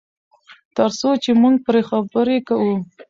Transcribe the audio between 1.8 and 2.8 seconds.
خبرې کوو.